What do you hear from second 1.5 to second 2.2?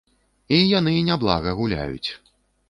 гуляюць!